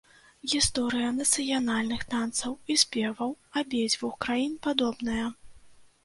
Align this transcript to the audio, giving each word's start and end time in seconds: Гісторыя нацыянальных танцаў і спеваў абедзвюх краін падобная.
Гісторыя 0.51 1.09
нацыянальных 1.17 2.05
танцаў 2.13 2.53
і 2.75 2.77
спеваў 2.83 3.29
абедзвюх 3.61 4.17
краін 4.25 4.55
падобная. 4.69 5.27